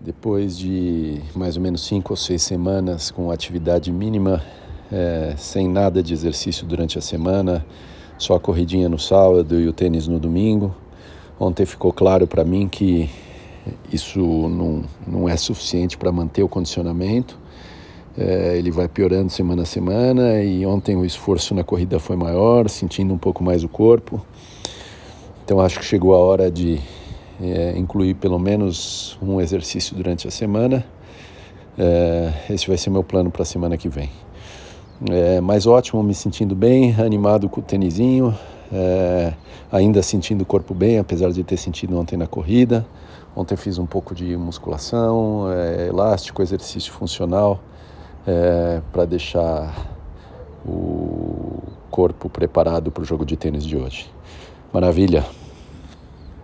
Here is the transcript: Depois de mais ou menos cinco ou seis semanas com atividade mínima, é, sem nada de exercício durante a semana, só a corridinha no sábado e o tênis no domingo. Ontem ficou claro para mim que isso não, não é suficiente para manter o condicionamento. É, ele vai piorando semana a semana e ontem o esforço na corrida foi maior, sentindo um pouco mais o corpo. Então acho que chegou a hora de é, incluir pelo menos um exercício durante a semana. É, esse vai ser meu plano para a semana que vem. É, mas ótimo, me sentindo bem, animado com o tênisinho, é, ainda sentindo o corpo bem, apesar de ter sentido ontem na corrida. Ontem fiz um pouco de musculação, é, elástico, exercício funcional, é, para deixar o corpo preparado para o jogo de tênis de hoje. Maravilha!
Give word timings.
Depois 0.00 0.56
de 0.56 1.20
mais 1.34 1.56
ou 1.56 1.62
menos 1.62 1.80
cinco 1.80 2.12
ou 2.12 2.16
seis 2.16 2.42
semanas 2.42 3.10
com 3.10 3.32
atividade 3.32 3.90
mínima, 3.90 4.40
é, 4.92 5.34
sem 5.36 5.68
nada 5.68 6.00
de 6.00 6.14
exercício 6.14 6.64
durante 6.64 6.96
a 6.96 7.00
semana, 7.00 7.66
só 8.16 8.36
a 8.36 8.40
corridinha 8.40 8.88
no 8.88 8.98
sábado 8.98 9.60
e 9.60 9.66
o 9.66 9.72
tênis 9.72 10.06
no 10.06 10.20
domingo. 10.20 10.72
Ontem 11.38 11.66
ficou 11.66 11.92
claro 11.92 12.28
para 12.28 12.44
mim 12.44 12.68
que 12.68 13.10
isso 13.92 14.20
não, 14.20 14.84
não 15.04 15.28
é 15.28 15.36
suficiente 15.36 15.98
para 15.98 16.12
manter 16.12 16.44
o 16.44 16.48
condicionamento. 16.48 17.36
É, 18.16 18.56
ele 18.56 18.70
vai 18.70 18.88
piorando 18.88 19.30
semana 19.30 19.62
a 19.62 19.66
semana 19.66 20.42
e 20.42 20.64
ontem 20.64 20.96
o 20.96 21.04
esforço 21.04 21.56
na 21.56 21.64
corrida 21.64 21.98
foi 21.98 22.14
maior, 22.14 22.68
sentindo 22.68 23.12
um 23.12 23.18
pouco 23.18 23.42
mais 23.42 23.64
o 23.64 23.68
corpo. 23.68 24.24
Então 25.44 25.60
acho 25.60 25.80
que 25.80 25.84
chegou 25.84 26.14
a 26.14 26.18
hora 26.18 26.50
de 26.50 26.80
é, 27.40 27.76
incluir 27.76 28.14
pelo 28.14 28.38
menos 28.38 29.18
um 29.22 29.40
exercício 29.40 29.96
durante 29.96 30.26
a 30.26 30.30
semana. 30.30 30.84
É, 31.78 32.32
esse 32.50 32.66
vai 32.66 32.76
ser 32.76 32.90
meu 32.90 33.04
plano 33.04 33.30
para 33.30 33.42
a 33.42 33.46
semana 33.46 33.76
que 33.76 33.88
vem. 33.88 34.10
É, 35.10 35.40
mas 35.40 35.66
ótimo, 35.66 36.02
me 36.02 36.14
sentindo 36.14 36.56
bem, 36.56 36.94
animado 37.00 37.48
com 37.48 37.60
o 37.60 37.62
tênisinho, 37.62 38.36
é, 38.72 39.32
ainda 39.70 40.02
sentindo 40.02 40.42
o 40.42 40.44
corpo 40.44 40.74
bem, 40.74 40.98
apesar 40.98 41.30
de 41.30 41.44
ter 41.44 41.56
sentido 41.56 41.96
ontem 41.96 42.16
na 42.16 42.26
corrida. 42.26 42.84
Ontem 43.36 43.56
fiz 43.56 43.78
um 43.78 43.86
pouco 43.86 44.14
de 44.14 44.36
musculação, 44.36 45.46
é, 45.52 45.86
elástico, 45.86 46.42
exercício 46.42 46.92
funcional, 46.92 47.60
é, 48.26 48.80
para 48.92 49.04
deixar 49.04 49.72
o 50.66 51.62
corpo 51.90 52.28
preparado 52.28 52.90
para 52.90 53.02
o 53.02 53.04
jogo 53.04 53.24
de 53.24 53.36
tênis 53.36 53.64
de 53.64 53.76
hoje. 53.76 54.10
Maravilha! 54.72 55.37